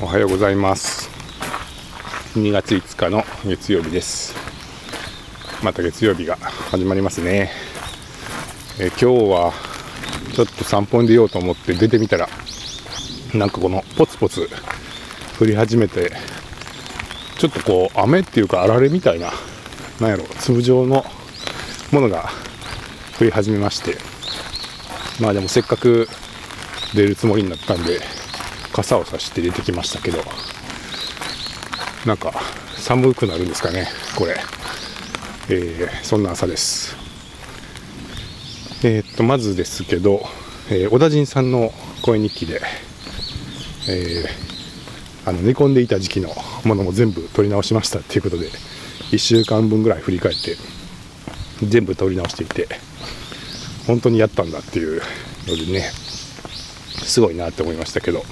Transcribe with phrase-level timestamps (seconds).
[0.00, 1.10] おはようございます。
[2.36, 4.34] 2月5日の月曜日です。
[5.62, 7.50] また月曜日が始まりますね。
[8.80, 9.52] え今日は
[10.34, 12.28] ちょっと散歩に出ようと思って出てみたら
[13.34, 14.48] なんかこのポツポツ
[15.38, 16.10] 降り始めて
[17.38, 19.32] ちょっとこう雨っていうかあられみたいな
[20.00, 21.04] なんやろ粒状の
[21.92, 22.30] ものが
[23.20, 23.98] 降り始めまして
[25.20, 26.08] まあでもせっかく
[26.94, 28.23] 出るつもりになったんで
[28.74, 30.18] 傘を差して出てきましたけど
[32.04, 32.32] なんか
[32.76, 33.86] 寒くなるんですかね
[34.18, 34.34] これ、
[35.48, 36.96] えー、そんな朝です。
[38.82, 40.26] えー、っとまずですけど、
[40.70, 41.72] えー、小田陣さんの
[42.02, 42.60] 声日記で、
[43.88, 44.24] え
[45.24, 46.28] あの寝込んでいた時期の
[46.64, 48.48] ものも全部取り直しましたっていうことで
[49.12, 50.56] 1週間分ぐらい振り返って
[51.64, 52.68] 全部取り直していて
[53.86, 55.00] 本当にやったんだっていう
[55.46, 55.90] のでね
[57.04, 58.22] すごいなって思いましたけど。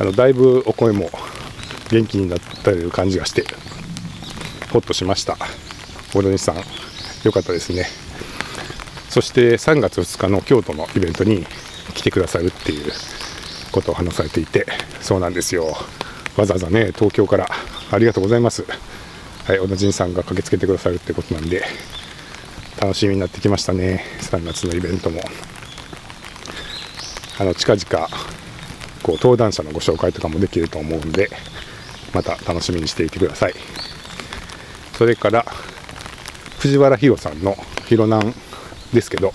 [0.00, 1.10] あのだいぶお声も
[1.90, 3.44] 元気になったいう感じがして
[4.72, 5.36] ほっとしました。
[6.12, 6.56] 小田さん
[7.24, 7.86] よかったですね。
[9.08, 11.46] そして3月2日の京都のイベントに
[11.94, 12.92] 来てくださるっていう
[13.72, 14.66] ことを話されていて
[15.00, 15.74] そうなんですよ。
[16.36, 17.48] わざわざね東京から
[17.90, 18.64] ありがとうございます。
[19.44, 21.64] はい小田陣さんが駆けつけてくださるってことなんで
[22.80, 24.04] 楽しみになってきましたね。
[24.20, 25.22] 3月のイベントも。
[27.40, 28.08] あの近々
[29.02, 31.30] こう登壇者のご紹介とかもできると思うんで
[32.14, 33.54] また楽しみにしていてください。
[34.96, 35.46] それから
[36.58, 38.34] 藤原宏さんの「ひろなん」
[38.92, 39.32] ですけど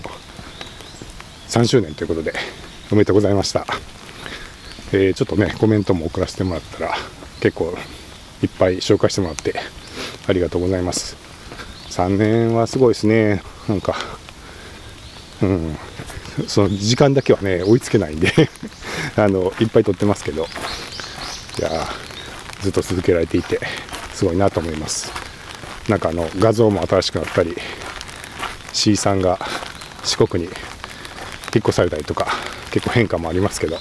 [1.48, 2.34] 3周年ということで
[2.90, 3.66] おめでとうございました、
[4.92, 6.94] えー、ちょっとねコメントも送らせてもらったら
[7.40, 7.74] 結構
[8.42, 9.54] いっぱい紹介してもらって
[10.26, 11.16] ありがとうございます。
[11.90, 13.42] 3年はすごいですね。
[13.68, 13.96] なんか
[15.40, 15.78] うん。
[16.48, 18.32] その時間だけはね追いつけないんで
[19.16, 20.48] あのいっぱい撮ってますけど
[21.58, 21.88] いや
[22.62, 23.60] ずっと続けられていて
[24.12, 25.12] すごいなと思います。
[25.88, 27.54] なんかあの画像も新しくなったり
[28.72, 29.38] C さんが
[30.02, 32.34] 四国に引っ越されたりとか
[32.70, 33.78] 結構変化もありますけど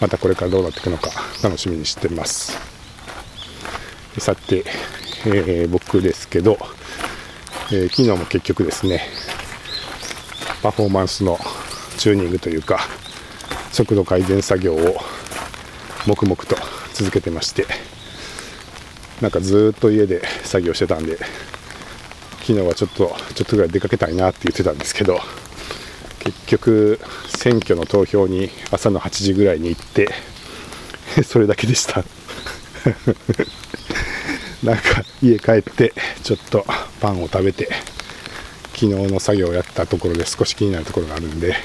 [0.00, 1.10] またこれからどうなっていくのか
[1.42, 2.58] 楽しみにしてます。
[4.18, 4.64] さて、
[5.24, 6.58] えー、僕ですけど、
[7.70, 9.02] えー、昨日も結局ですね
[10.62, 11.38] パフォーマンスの
[11.98, 12.80] チューニングというか
[13.72, 14.96] 速度改善作業を
[16.06, 16.56] 黙々と
[16.94, 17.66] 続けてまして
[19.20, 21.18] なんかずっと家で作業してたんで
[22.40, 25.18] 昨日はちょっとちょっとぐらい出かけたいなって言ってたんですけど
[26.20, 27.00] 結局
[27.36, 30.08] 選挙の投票に朝の8時ぐらいに行って
[31.24, 32.04] それだけでした。
[34.62, 35.92] なんか家帰って
[36.22, 36.64] ちょっと
[37.00, 37.68] パンを食べて
[38.74, 41.56] 昨日の作業をやったところで少し気になるところがあるんで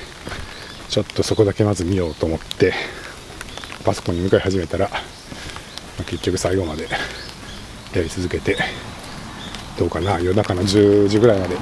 [0.94, 2.72] ちょっとそこだけまず見ようと思って
[3.84, 4.92] パソコンに向かい始めたら、
[6.06, 6.84] 結局最後まで
[7.96, 8.56] やり続けて
[9.80, 11.56] どうかな夜中の10時ぐらいまで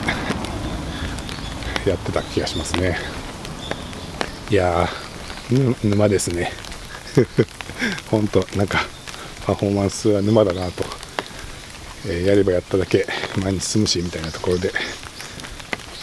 [1.89, 2.97] やってた気がしますね。
[4.49, 6.51] いやー沼ですね。
[8.11, 8.79] 本当なんか
[9.45, 10.83] パフォーマンスは沼だなと、
[12.05, 13.07] えー、やればやっただけ
[13.41, 14.73] 前に進むしみたいなところで。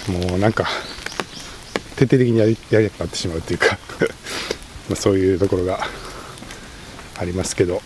[0.08, 0.66] もうなんか
[1.98, 3.76] 徹底的にやりやりたくなってしまうというか
[4.88, 5.84] まそういうところが
[7.18, 7.82] ありますけど。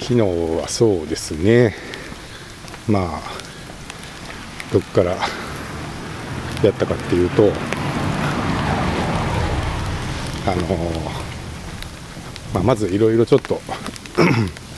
[0.00, 1.76] 昨日はそうですね。
[2.88, 3.32] まあ
[4.72, 5.16] どっから
[6.62, 7.52] やったかっていうと
[10.44, 11.12] あの
[12.52, 13.62] まあ、まずいろいろちょっと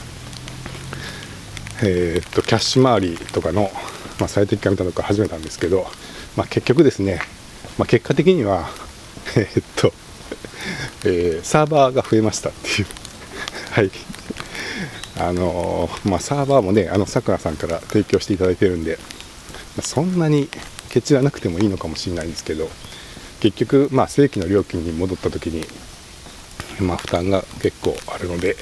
[1.81, 3.71] えっとキャッシュ周りとかの
[4.19, 5.87] まあ、最適化みたいなのか始めたんですけど、
[6.35, 7.21] まあ、結局ですね、
[7.77, 8.69] まあ、結果的には、
[9.35, 9.93] え、っと、
[11.05, 12.87] えー、サーバーが増えましたっていう、
[13.71, 13.91] はい。
[15.17, 18.99] あのー、まあ、サーバーもね、あの、さくらさんから提供していただいてるんで、
[19.77, 20.49] まあ、そんなに
[20.89, 22.69] ケチらなくてもいいのかもしれないんですけど、
[23.39, 25.65] 結局、まあ、正規の料金に戻った時に、
[26.79, 28.57] まあ、負担が結構あるので、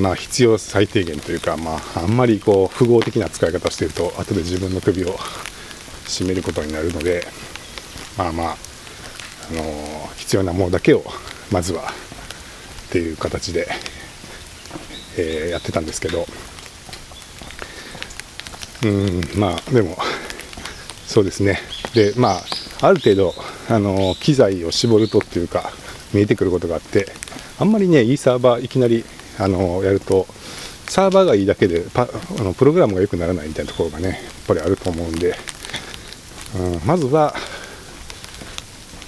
[0.00, 5.16] まあ、必要最低限というか、まあ、あんまりこう符号的な使い方をしてると後で自分の首を
[6.06, 7.26] 絞めることになるので
[8.16, 8.56] まあまあ、
[9.50, 11.04] あのー、必要なものだけを
[11.52, 13.68] まずはっていう形で、
[15.18, 16.26] えー、やってたんですけど。
[18.84, 19.96] うんまあでも
[21.06, 21.58] そうですね。
[21.94, 22.36] でま
[22.80, 23.34] あある程度、
[23.70, 25.72] あのー、機材を絞るとっていうか
[26.12, 27.06] 見えてくることがあって
[27.58, 29.04] あんまりねいいサーバーいきなり
[29.38, 30.26] あのやると
[30.88, 32.02] サーバーがいいだけでパ
[32.38, 35.34] あのプログラムが良くならないみたいなところがねやっぱりあると思うんで、
[36.56, 37.34] うん、まずは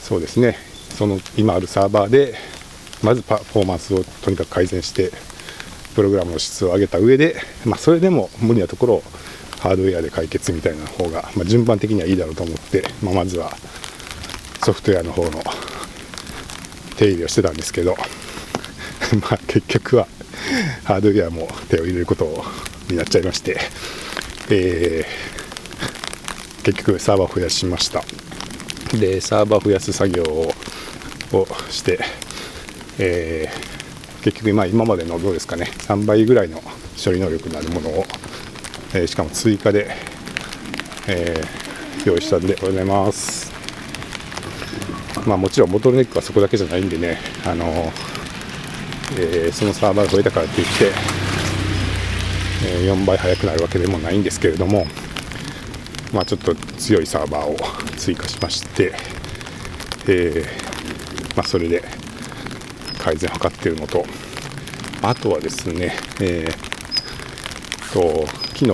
[0.00, 0.56] そうですね。
[0.91, 2.35] その今あるサーバーで
[3.03, 5.12] まずパフォーマンスをとにかく改善して
[5.95, 9.03] プログラムの質を上げた上で、まあ、それでも無理なところを
[9.61, 13.50] ハードウェアで解決みたいな方が、まあ、順番的にはいいだろうと思って、まあ、まずは
[14.62, 15.31] ソフトウェアの方の
[16.97, 17.97] 手入れをしてたんですけど
[19.23, 20.09] まあ結局は
[20.85, 22.45] ハードウェアも手を入れること
[22.89, 23.59] になっちゃいまして、
[24.50, 25.38] えー、
[26.69, 28.03] 結局サーバー増やしました。
[28.99, 30.53] でサーバー増やす作業を
[31.70, 31.99] して、
[32.99, 35.70] えー、結局、ま、今までのどうですかね。
[35.79, 36.61] 3倍ぐらいの
[37.03, 38.05] 処理能力になるものを、
[38.93, 39.97] えー、しかも追加で、
[41.09, 43.50] えー、用意したんでございます。
[45.26, 47.64] まあもちろんボトルネックはそこだけじゃないんでねあの
[49.19, 50.93] え、そのサーバーが増えたからといって、
[52.67, 54.87] え、4倍速くなるわけでもないんですけれども
[56.12, 57.56] まあちょっと強いサーバーを
[57.96, 58.93] 追加しまして、
[60.06, 61.84] えー、まあ、それで
[62.99, 64.05] 改善を図っているのと
[65.02, 68.70] あとはですね、えー、と昨日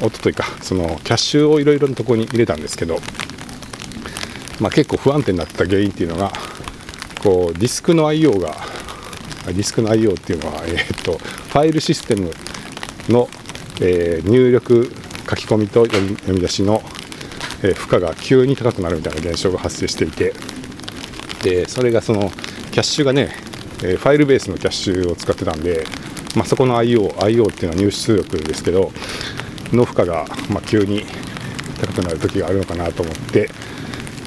[0.00, 3.00] おとといかそのキャッシュをいろいろなところに入れたんですけど、
[4.60, 6.32] まあ、結構不安定になった原因っていうのが
[7.22, 8.54] こうディスクの I/O が
[9.46, 12.32] ディスクの I/O っていうのは、えーと、ファイルシステム
[13.08, 13.28] の、
[13.80, 14.92] えー、入力
[15.28, 16.02] 書き込みと読
[16.32, 16.82] み出しの、
[17.62, 20.32] え、負荷が急に高くなるみたいな現象が発生していて
[21.42, 22.30] でそれがその
[22.70, 23.34] キャッシュがね、
[23.82, 25.84] え、ファイルベースのキャッシュを使ってたんで、
[26.34, 28.92] まあ、そこの IO, IO っていうのは入出力ですけど
[29.72, 31.04] の負荷が、まあ、急に
[31.80, 33.50] 高くなる時があるのかなと思って、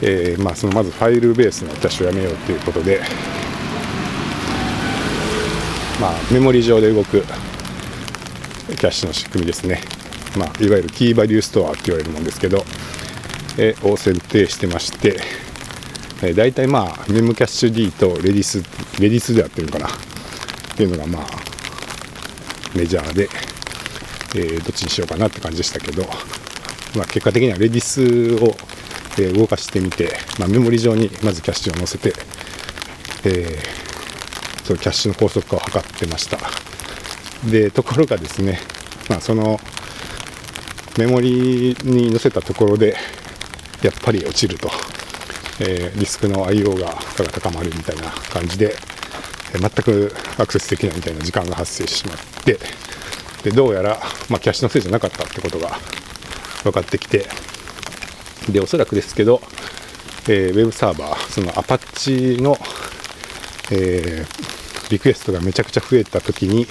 [0.02, 3.02] えー、まあ、そのまずファイルベースのキャッシュをやめようということで、
[6.00, 9.82] まあ、メモリ上で動くキャッシュの仕組みですね、
[10.38, 12.64] まあ、いわゆるキーバリューストアって言われるもんですけど、
[13.58, 15.20] えを選定してまして、
[16.24, 18.64] え大体まあメモキャッシュ D とレディス
[19.00, 19.88] レディスでやってるのかな？
[19.88, 19.92] っ
[20.76, 21.26] ていうのがまあ
[22.76, 23.28] メジャーで、
[24.36, 26.04] えー、どっちにしようかなって感じでしたけど、
[26.96, 28.56] まあ、結果的にはレディスを、
[29.20, 32.14] え動かしてみて、まあ、メモリ上にまずキャッシュを載せて、
[33.26, 33.82] えー
[34.64, 36.38] そのキャッシュの高速化を図ってました。
[37.50, 38.60] でところがですね、
[39.10, 39.60] まあ、その
[40.98, 42.96] メモリに載せたところで
[43.84, 44.70] やっぱり落ちると、
[45.60, 48.76] えー、リスクの IO が負荷が高まるみたいな感じで、
[49.56, 52.60] え、全くアクセスできないみたいな時間が発生してしまって
[53.44, 54.00] でどうやら、
[54.30, 55.78] まあ、キャッシュのせいじゃなかったってことが
[56.64, 57.26] 分かってきて
[58.50, 59.42] でおそらくですけど、
[60.28, 62.58] えー、ウェブサーバーそのアパッチの
[63.72, 66.68] えー、リクエストがめちゃくちゃ増えた時に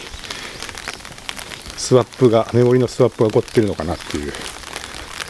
[1.81, 4.33] スワップがメモリのスワップが起こってるのかなっていう、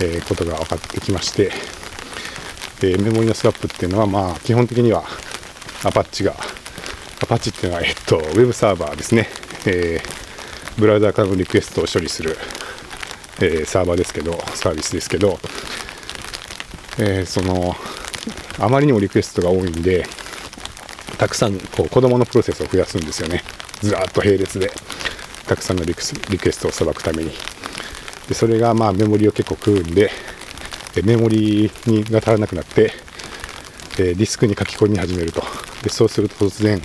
[0.03, 1.53] えー、ことが分かってきまして、
[2.83, 5.05] えー、メモリのスワップっていうのはまあ基本的には
[5.85, 6.35] アパッチが
[7.23, 9.29] アパッチっていうのは、えっと、ウェブサーバーですね、
[9.65, 10.01] え
[10.77, 12.37] ブラウザーからのリクエストを処理する、
[13.41, 15.39] えサーバーですけどサービスですけど、
[16.99, 17.77] えその
[18.59, 20.05] あまりにもリクエストが多いんで
[21.17, 23.45] たくさんこう子供のプロセスを増やすんですよね。
[23.81, 24.71] ずらっと並列で。
[25.51, 26.01] たくさんのリク
[26.49, 27.33] エストをさばくために。
[28.29, 30.09] でそれがまあメモリを結構食うんで
[31.03, 32.93] メモリにが足らなくなって、
[33.99, 35.43] えディスクに書き込み始めると。
[35.83, 36.81] でそうすると突然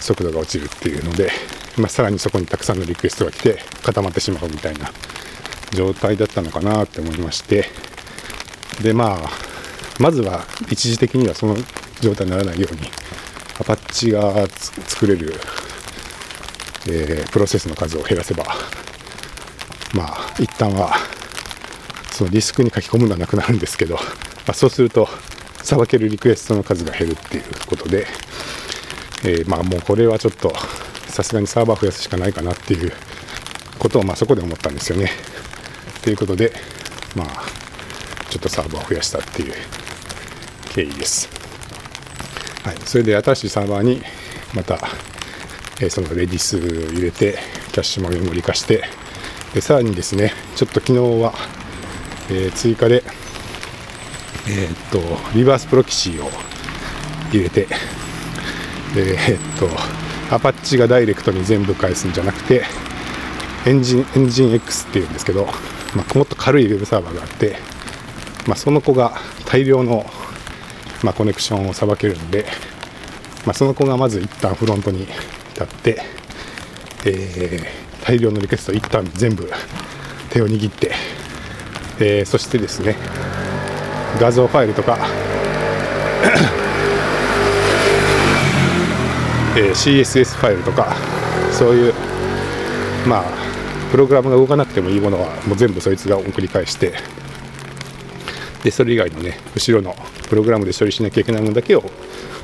[0.00, 1.30] 速度が落ちるっていうので、
[1.76, 4.90] まあ、さらにそこにたくさんのリクエストが来て固まってしまうみたいな
[5.72, 7.66] 状態だったのかなって思いまして。
[8.82, 9.30] でまあ
[10.00, 11.56] まずは一時的にはその
[12.00, 12.80] 状態にならないように
[13.60, 14.48] アパッチが
[14.88, 15.32] 作れる、
[16.88, 18.44] えー、プロセスの数を減らせば
[19.94, 20.94] まあ一旦は
[22.12, 24.00] そのディスクに書き込むのはなくなるんですけど、ま
[24.48, 25.08] あ、そうすると
[25.62, 28.06] さばけるリクエストの数が減るっていうことで、
[29.24, 30.52] えー、まあもうこれはちょっと
[31.08, 32.92] さすがにサーバー増やすしかないかなっていう
[33.78, 35.10] ことをまあそこで思ったんですよね。
[36.02, 36.52] ということで
[37.16, 37.44] まあ
[38.30, 39.54] ちょっとサーバーを増やしたっていう
[40.70, 41.28] 経緯です。
[42.64, 44.02] はい、それで新しいサーバーに
[44.54, 44.78] また、
[45.86, 47.38] え、そのレディス入れて
[47.72, 48.84] キャッシュもメモリ化して
[49.54, 51.32] でさらにですねちょっと昨日は、
[52.30, 53.02] えー、追加で
[54.48, 54.98] えー、っと
[55.36, 56.28] リバースプロキシーを
[57.30, 57.66] 入れて
[58.96, 59.68] えー、っと
[60.34, 62.64] アパッチがダイレクトに全部返すんじゃなくて
[63.66, 65.46] エンジンエンジン X っていうんですけど、
[65.94, 67.56] まあ、もっと軽いウェブサーバーがあって、
[68.46, 70.04] まあ、その子が大量の
[71.04, 72.46] まあ、コネクションをさばけるので、
[73.44, 75.06] まあ、その子がまず一旦フロントに
[75.54, 76.02] 立って、
[77.06, 79.50] えー、大量のリクエスト一旦全部
[80.30, 80.92] 手を握って、
[82.00, 82.96] えー、そしてですね
[84.20, 84.98] 画像ファイルとか
[89.56, 90.96] えー、CSS ファイルとか
[91.52, 91.94] そういう
[93.06, 93.24] まあ
[93.92, 96.92] プログラムが動かなくてもいいものはもう全部そいつが送り返して
[98.64, 99.94] でそれ以外のね後ろの
[100.28, 101.84] プログラムで処理しなきゃいけないものだけを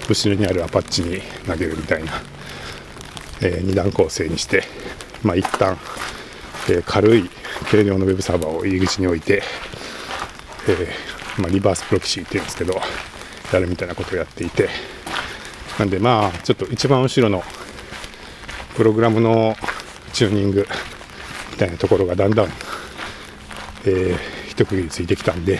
[0.08, 2.12] 後ろにあるアパッチに投げるみたいな、
[3.42, 4.64] え、2段構成にして
[5.22, 5.78] まあ一旦、
[6.68, 7.30] え、軽い
[7.70, 9.42] 軽量のウェブサーバーを入り口に置いて、
[10.68, 10.88] え、
[11.38, 12.74] まあ、リバースプロキシーっていうんですけど
[13.52, 14.68] やるみたいなことをやっていて
[15.78, 17.42] なんでまあちょっと一番後ろの
[18.76, 19.54] プログラムの
[20.12, 20.66] チューニング
[21.52, 22.46] みたいなところがだんだん、
[23.84, 24.16] えー、
[24.48, 25.58] 一区切りついてきたんで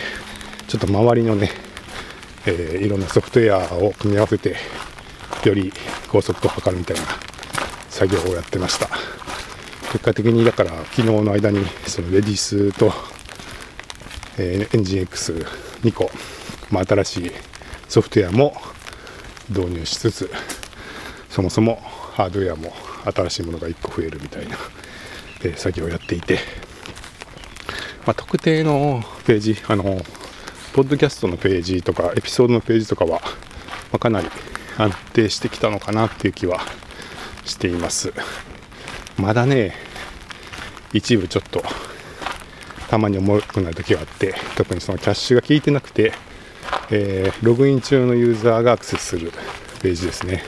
[0.67, 1.49] ちょっと周りのね、
[2.45, 4.55] えー、いろんなソフトウェアを組み合わせて
[5.43, 5.73] より
[6.09, 7.30] 高速度を測るみたいな
[7.91, 8.89] 作業をやってました。
[9.91, 12.93] 結果的にだから昨日の間にそのレディスと、
[14.37, 16.09] えー、エンジン X2 個、
[16.71, 17.31] まあ、新しい
[17.89, 18.55] ソフトウェアも
[19.49, 20.31] 導入しつつ
[21.29, 21.75] そもそも
[22.13, 22.71] ハードウェアも
[23.03, 24.55] 新しいものが1個増えるみたいな、
[25.43, 26.39] えー、作業をやっていて、
[28.05, 29.83] まあ、特定のページあの
[30.73, 33.27] ポッドキャストのページとかエピソードのページとかは、ま
[33.93, 34.27] あ、かなり
[34.77, 36.61] 安定してきたのかなっていう気は
[37.51, 38.13] しています
[39.17, 39.75] まだね
[40.93, 41.63] 一部ちょっと
[42.89, 46.11] たまに重くなる時があって特にそのキャッシュが効いてなくて、
[46.89, 49.31] えー、ログイン中のユーザーがアクセスする
[49.81, 50.43] ページですね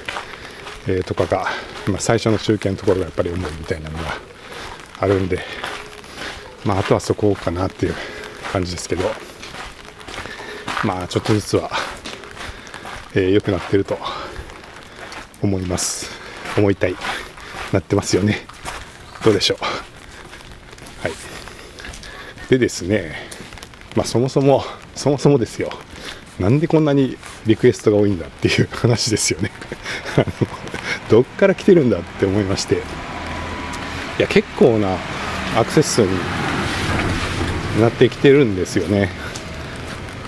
[0.85, 1.45] えー、とかが、
[1.87, 4.03] ま、最初の中堅のところがやっぱり重いみたいなのが
[4.99, 5.39] あるんで、
[6.65, 7.95] まあ、あとはそこかなっていう
[8.51, 9.03] 感じですけど、
[10.83, 11.69] まあ、ちょっとずつは、
[13.15, 13.97] えー、くなってると
[15.41, 16.12] 思います。
[16.57, 16.95] 思いたい。
[17.71, 18.45] なってますよね。
[19.23, 19.57] どうでしょう。
[21.01, 21.11] はい。
[22.49, 23.15] でですね、
[23.95, 24.63] まあ、そもそも、
[24.95, 25.71] そもそもですよ。
[26.39, 29.51] なんでこんなにリクエストが多いんだっていう話ですよね
[31.09, 32.79] どっから来てるんだって思いましてい
[34.19, 34.97] や結構な
[35.55, 36.09] アクセス数に
[37.79, 39.09] なってきてるんですよね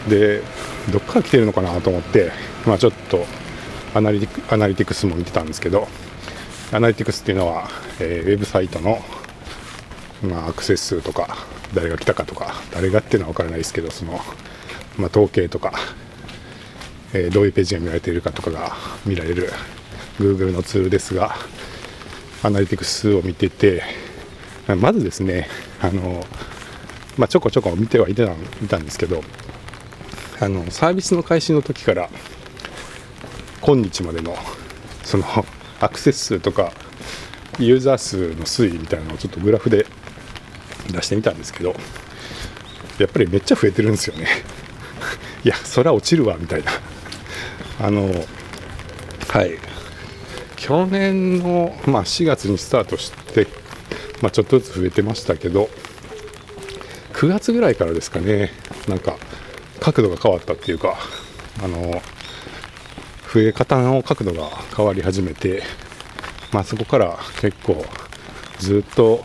[0.08, 0.41] で
[0.91, 2.32] どっから来てるのかなと思って
[2.67, 3.25] まあちょっと
[3.96, 5.88] アナリティアナリティクスも見てたんですけど
[6.72, 7.69] アナリティクスっていうのは、
[8.00, 9.00] えー、ウェブサイトの、
[10.24, 11.38] まあ、アクセス数とか
[11.74, 14.19] 誰が来たかとか誰がっていうのは分からないですけどその
[14.98, 15.74] まあ、統計とか、
[17.13, 19.51] えー、どういうページが見られているかとかが見られる
[20.19, 21.36] Google のツールですが
[22.43, 23.84] アナリティクスを見てて
[24.79, 25.48] まずですね
[25.81, 26.25] あの、
[27.17, 28.27] まあ、ちょこちょこ見てはいたい
[28.69, 29.22] たんですけど
[30.39, 32.10] あのサービスの開始の時から
[33.62, 34.36] 今日までの
[35.03, 35.24] その
[35.79, 36.72] アクセス数とか
[37.60, 39.86] ユーザー数の推移みたいなのをちょっとグラフで
[40.91, 41.75] 出してみたんですけど
[43.00, 44.27] やっぱりめっちゃ増えてるんですよね。
[45.44, 46.72] いやそりゃ落ちるわみたいな。
[47.82, 48.25] あの
[49.27, 49.58] はい。
[50.55, 53.48] 去年の、まあ、4月にスタートして、
[54.22, 55.70] まあ、ちょっとずつ増えてましたけど
[57.13, 58.51] 9月ぐらいからですかね。
[58.88, 59.17] なんか
[59.79, 60.98] 角度が変わったっていうか
[61.62, 62.01] あの
[63.36, 65.63] 増え方の角度が変わり始めて、
[66.54, 67.86] まあ、そこから結構
[68.60, 69.24] ずっと、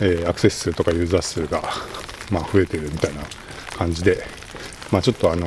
[0.00, 1.62] えー、アクセス数とかユーザー数が、
[2.30, 3.22] まあ、増えてるみたいな
[3.76, 4.22] 感じで
[4.92, 5.46] まあ、ちょっとあの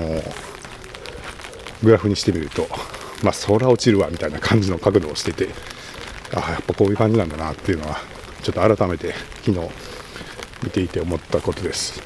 [1.83, 2.67] グラフにしてみると、
[3.23, 5.49] まあ、空落ちるわみたいな感じの角度をしてて
[6.33, 7.97] ああやっぱこういう感じなんだなっていうのは
[8.43, 9.13] ちょっと改めて
[9.45, 9.69] 昨日
[10.63, 12.01] 見ていて思ったことです。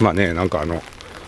[0.00, 0.82] まあねなんかあの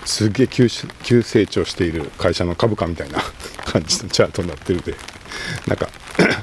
[0.08, 0.68] すげえ急
[1.02, 3.22] 急成長している会社の株価みたいな
[3.66, 4.94] 感じのチャートになってるんで
[5.66, 5.90] なんか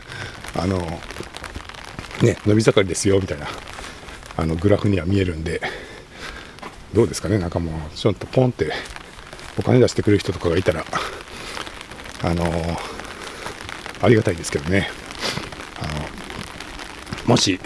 [0.55, 1.01] あの
[2.22, 3.48] ね伸び盛りですよみたいな
[4.38, 5.60] あのグラフには見えるんで
[6.93, 7.39] どうですかね？
[7.39, 8.72] なんかもうちょっとポンって
[9.57, 10.86] お金出してくれる人とかがいたら
[12.22, 12.79] あの、
[14.01, 14.89] ありがたいですけどね。
[15.81, 16.10] あの
[17.25, 17.60] もし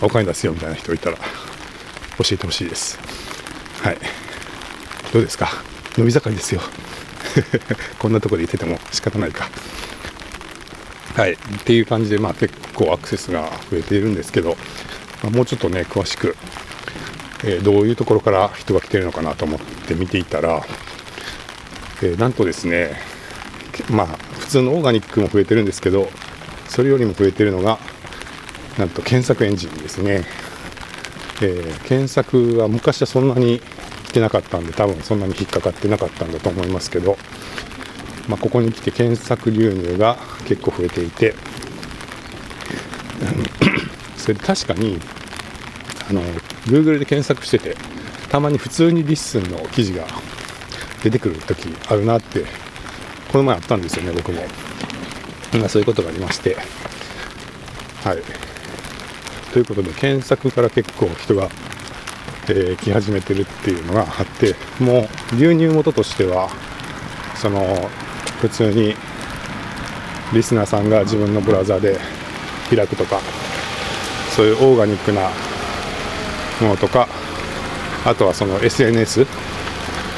[0.00, 1.22] お金出すよみたいな人いたら教
[2.32, 2.98] えてほしいです。
[3.82, 3.98] はい。
[5.12, 5.48] どうですか？
[5.96, 6.60] 伸び盛りですよ。
[7.98, 9.48] こんなとこで言ってても仕方ないか。
[11.16, 11.32] はい。
[11.32, 14.56] っていう感じでまあ結構アクセスが増えているんですけど、
[15.22, 16.36] まあ、もうちょっとね詳しく
[17.44, 20.66] えー、どういうところから人が来てるのかなと思って見ていたら、
[22.02, 23.00] えー、なんとですね、
[23.90, 24.06] まあ、
[24.40, 26.10] 普通のオーガニックも増えてるんですけど、
[26.68, 27.78] それよりも増えてるのが、
[28.76, 30.24] なんと検索エンジンですね。
[31.40, 33.62] えー、検索は昔はそんなに
[34.08, 37.18] 来てなかったんで、多分そんなに引っかかってなかったんだと思いますけど、
[38.28, 41.34] まあ、ここに来て検索流入が結構増えていて、
[44.16, 44.98] それで確かに
[46.10, 46.22] あの
[46.66, 47.76] Google で検索してて
[48.30, 50.06] たまに普通に LISTEN の記事が
[51.02, 52.44] 出てくる時あるなって
[53.30, 54.42] この前あったんですよね僕も。
[55.58, 56.56] まあ、そういうことがありまして。
[58.04, 58.18] はい。
[59.52, 61.48] ということで検索から結構人が、
[62.50, 66.48] えー、来始めてるっていうのがあってもう流入元としては
[67.36, 67.88] その
[68.40, 68.94] 普通に
[70.32, 71.98] リスナーさんが自分のブラウザで
[72.70, 73.20] 開くとか
[74.36, 75.30] そういうオーガニックな
[76.60, 77.08] ものとか
[78.04, 79.26] あとはその SNS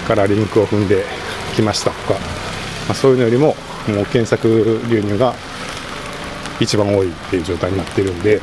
[0.07, 1.05] からリンクを踏んで
[1.55, 2.19] きましたとか、ま
[2.91, 3.55] あ、そういうのよりも
[3.89, 5.35] もう検索流入が
[6.61, 8.41] 一番多いっていう状態になってるんで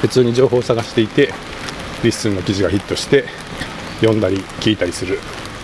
[0.00, 1.32] 普通に情報を探していて
[2.02, 3.24] LISTEN の記事がヒットして
[4.00, 5.18] 読んだり聞いたりする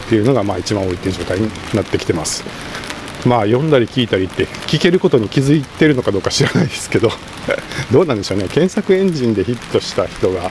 [0.07, 2.45] っていうのがまあ一番多いっていう状態になってきてます。
[3.27, 7.11] まあ読んだり聞いたりって聞けることに気づいてるのかどうか知らないですけど
[7.93, 8.49] どうなんでしょうね。
[8.49, 10.51] 検索エンジンでヒットした人が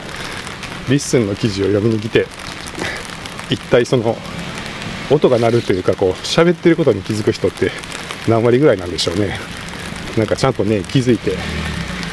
[0.89, 2.27] LISTEN の記事を読みに来て
[3.49, 4.17] 一体その
[5.09, 7.71] 音が鳴るというかこう喋ってることに気づく人って
[8.27, 9.39] 何割ぐらいなんでしょうね。
[10.17, 11.37] なんかちゃんとね気づいて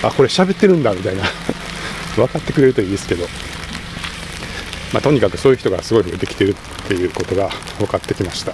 [0.02, 1.22] あこれ喋ってるんだみたいな。
[2.16, 3.28] 分かってくれるといいですけど。
[4.92, 6.54] まあ、とにかくそういう人がすごい増えてきてる
[6.84, 8.52] っていうことが分かってきました。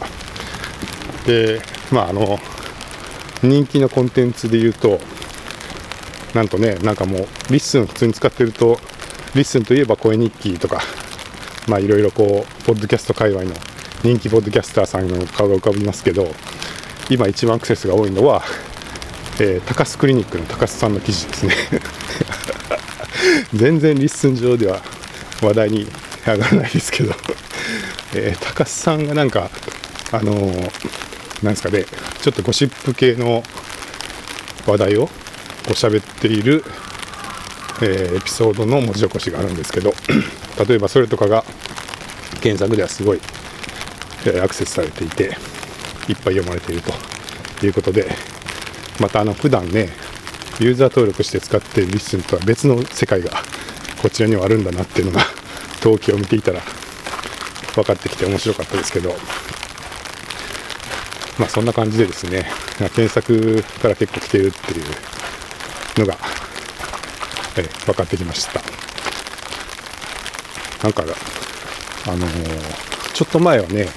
[1.27, 1.61] で
[1.91, 2.39] まああの
[3.43, 5.01] 人気のコンテンツで言うと
[6.35, 8.79] なんとねなんかもう LISTEN 普通に使ってると
[9.35, 10.81] LISTEN といえば声日記とか
[11.69, 13.55] まあいろいろこうポッドキャスト界隈の
[14.03, 16.27] 人気ポッドキャスターさんの顔が浮かびますけど
[17.11, 18.43] 今一番アクセスが多いのは、
[19.41, 21.55] えー、高須クリニックの高須さんの記事ですね。
[23.55, 24.83] 全然 LISTEN 上では
[25.43, 25.87] 話題に
[26.27, 27.15] 上がらないですけど。
[28.17, 29.51] えー、高須さんがなんか
[30.13, 31.85] あのー、なんですかね
[32.23, 33.43] ちょっとゴシップ系の
[34.67, 35.13] 話題をこ
[35.71, 36.65] う喋っている、
[37.83, 39.95] えー、エピソードの文字起こしがあるんですけど。
[40.69, 41.45] 例えばそれとかが
[42.41, 43.21] 検索ではすごい、
[44.25, 45.25] えー、アクセスされていて
[46.09, 46.83] いっぱい読まれている
[47.59, 48.35] ということで。
[49.01, 49.89] またあの普段ね
[50.61, 53.31] ユーザー登録して使っている LISTEN とは別の世界が
[54.01, 55.27] こちらにはあるんだなっていうのが
[55.85, 56.63] 統計を見ていたら
[57.75, 59.11] 分かってきて面白かったですけど
[61.39, 62.47] まあそんな感じでですね
[62.79, 66.17] 検索から結構来てるっていうのが、
[67.57, 68.61] え分かってきました。
[70.83, 71.05] なんか
[72.07, 73.89] あのー、ちょっと前はね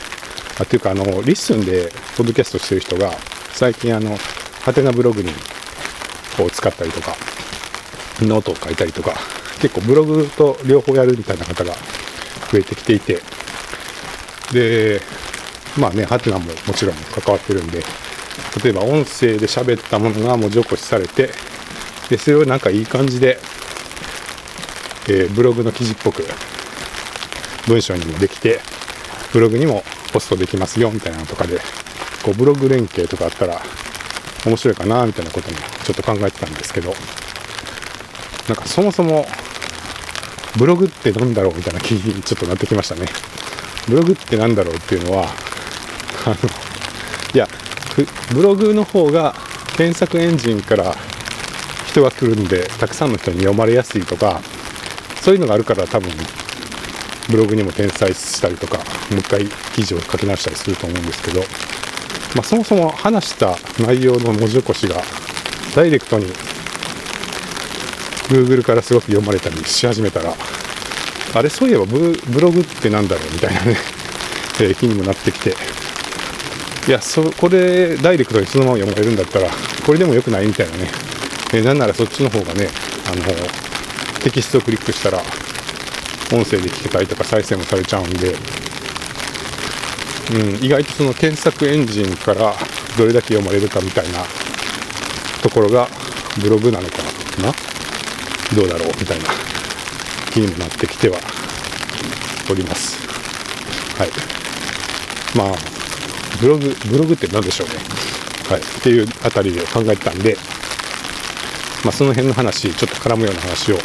[0.60, 3.12] あっていうかあの LISTEN でポッドキャストしてる人が
[3.52, 4.16] 最近あの
[4.62, 5.32] はてなブログに
[6.40, 7.16] を使ったりとか
[8.22, 9.16] ノートを書いたりとか
[9.60, 11.74] 結構ブログと両方やるみたいな方が
[12.52, 13.20] 増えてきていて。
[14.52, 15.02] で
[15.78, 17.84] まあねはてなももちろん関わってるんで。
[18.64, 21.32] 例えば音声で喋ったものが文字起こしされて
[22.10, 23.40] でそれをなんかいい感じで、
[25.10, 26.24] えー、ブログの記事っぽく
[27.68, 28.60] 文章にもできて
[29.34, 31.60] ブログにもポストできますよみたいなのとかで
[32.24, 33.60] こうブログ連携とかあったら
[34.46, 36.94] 面白いかなみたいなこともちょっと考えてたんですけど。
[38.48, 39.26] なんかそもそも
[40.58, 43.08] ブログって何だろうみたいな気にちょっとなってきましたね。
[43.88, 45.28] ブログって何だろうっていうのは
[46.26, 46.36] あの
[47.34, 47.48] いや
[48.34, 49.34] ブログの方が
[49.78, 50.96] 検索エンジンから
[51.88, 54.42] 人が来るんでたくさんの人に読まれやすいとか
[55.22, 56.12] そういうのがあるから多分
[57.30, 61.40] ブログにも転載したりとかもう一回記事を書き直したりすると思うんですけど、
[62.36, 65.02] まあ、そもそも話した内容の文字起こしが
[65.76, 66.26] ダイレクトに
[68.30, 70.34] Google からすごく読まれたりし始めたら
[71.34, 73.78] あれそういえばブログってなんだろうみたいなね、
[74.60, 75.56] えー、気にもなってきて。
[76.88, 79.50] いやそこでダイレクトにそのまま読まれるんだったら
[79.86, 80.90] これでもよくないみたいなね、
[81.52, 82.70] えー、なんならそっちの方がね
[83.12, 83.24] あの
[84.24, 85.22] テキストをクリックしたら
[86.32, 88.36] 音声で聞けたりとか再生もされちゃうんで、
[90.32, 92.56] うん、意外とその検索エンジンから
[92.98, 94.24] どれだけ読まれるかみたいな
[95.42, 95.90] ところが
[96.42, 96.98] ブログなのか
[97.44, 97.67] な。
[98.56, 99.26] どうだろうみたいな
[100.32, 101.20] 気にもなってきては
[102.50, 102.98] おります。
[103.98, 104.10] はい。
[105.36, 105.58] まあ、
[106.40, 107.76] ブログ、ブログって何でしょうね。
[108.50, 108.62] はい。
[108.62, 110.38] っていうあたりで考えてたんで、
[111.84, 113.80] まあ、その辺の話、ちょっと絡むような話を、え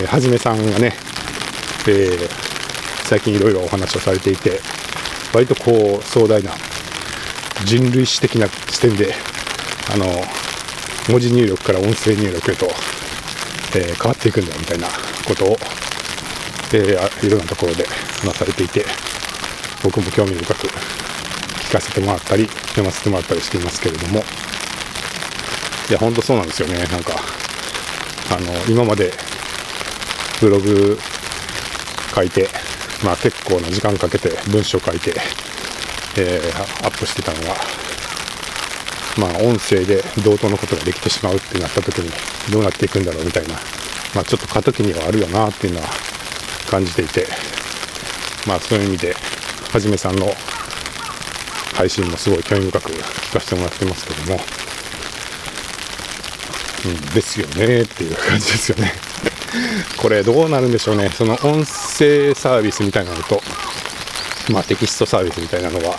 [0.00, 0.94] ー、はじめさんがね、
[1.88, 2.28] えー、
[3.04, 4.60] 最近いろいろお話をされていて、
[5.32, 6.52] 割とこう、壮大な
[7.64, 9.14] 人類史的な視点で、
[9.92, 10.06] あの、
[11.08, 12.68] 文字入力から音声入力へと、
[13.76, 14.88] えー、変わっていくんだみたいな
[15.28, 15.56] ことを、
[16.72, 17.84] えー、いろんなところで
[18.22, 18.84] 話されていて
[19.84, 20.66] 僕も興味深く
[21.68, 24.22] 聞かせてもらったり読ませてもらったりしていますけれども。
[25.88, 26.78] いやほんとそうなんですよね。
[26.78, 27.14] なんか
[28.30, 29.12] あの今まで
[30.40, 30.98] ブログ
[32.12, 32.48] 書いて
[33.04, 35.14] まあ結構な時間かけて文章書いて、
[36.18, 37.54] えー、アップしてたのが
[39.18, 42.10] まあ、音声で同等のことができてしまうってなった時に
[42.52, 43.54] どうなっていくんだろうみたいな、
[44.14, 45.88] まあ、ちょっと過渡期にはあるよなっていうのは
[46.70, 47.26] 感じていて、
[48.46, 49.14] まあ、そういう意味で
[49.72, 50.26] はじめさんの
[51.74, 54.40] 配信もすごい興味深く聞かせてもらってますけども、
[56.86, 58.92] うん、ですよねっていう感じですよね。
[59.98, 61.10] これどうなるんでしょうね。
[61.10, 63.42] その音声サービスみたいなのと、
[64.50, 65.98] まあ、テキストサービスみたいなのは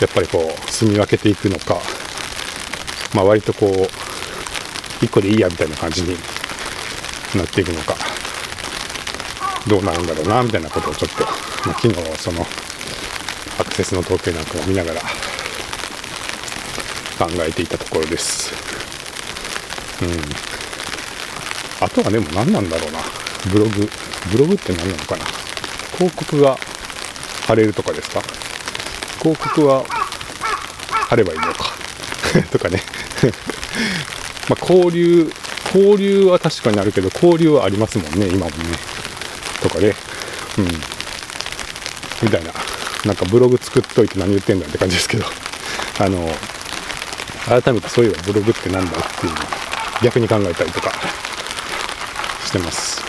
[0.00, 1.78] やっぱりこう住み分けていくのか、
[3.14, 3.70] まあ、割とこう
[5.04, 6.16] 1個でいいやみたいな感じに
[7.34, 7.94] なっていくのか
[9.66, 11.30] どうなるんだろうなみたいなことをちょっと、ま
[11.76, 12.46] あ、昨日その
[13.60, 15.00] アクセスの統計なんかも見ながら
[17.18, 18.54] 考えていたところです。
[20.02, 20.10] うん。
[21.84, 23.00] あとはでも何なんだろうな。
[23.52, 23.90] ブログ。
[24.30, 25.24] ブログって何なのかな。
[25.96, 26.56] 広告が
[27.48, 28.22] 貼れるとかですか？
[29.18, 29.84] 広告は
[31.08, 31.72] 貼ればいいのか。
[32.50, 32.82] とかね。
[34.48, 35.30] まあ交流
[35.74, 38.78] 交流は確かにあるけど交流はありますもんね今もね。
[39.62, 39.94] とかね。
[40.58, 40.64] うん。
[42.22, 42.52] みたいな。
[43.04, 45.26] なんかブログ作っといて何言ってんだって感じですけど。
[46.00, 46.38] あの
[47.46, 49.44] 改めてそういえばブログって何だっていうのを
[50.02, 50.92] 逆に考えたりとか。
[52.48, 53.02] してます。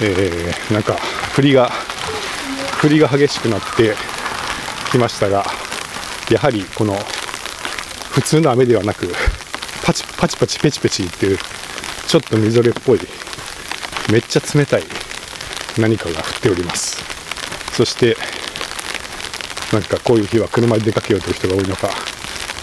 [0.00, 0.94] えー、なんか
[1.34, 1.70] 振りが
[2.84, 3.94] 降りが激しくなって
[4.90, 5.44] きましたが
[6.30, 6.94] やはりこの
[8.12, 9.08] 普通の雨ではなく
[9.84, 11.38] パチパチパチペチペチっていう
[12.06, 13.00] ちょっとみぞれっぽい
[14.12, 14.82] めっちゃ冷たい
[15.78, 17.02] 何かが降っております。
[17.74, 18.16] そして
[19.72, 21.88] なんかこういう日は車で出かけようという人が多いのか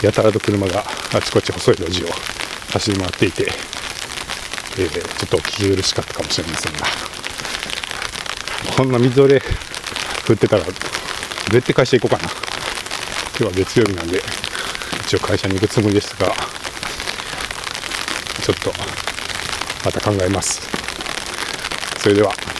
[0.01, 2.07] やたらと車があちこち細い路地を
[2.71, 3.51] 走り回っていて、
[4.79, 6.85] えー、ちょっとお聞き苦しかったかもしれませんが
[8.77, 9.41] こんなみぞれ
[10.27, 12.31] 降ってたら絶対会社行こうかな。
[13.39, 14.21] 今日は月曜日なんで
[15.01, 16.27] 一応会社に行くつもりですが
[18.43, 18.71] ちょっと
[19.83, 20.69] また考えます。
[21.97, 22.50] それでは。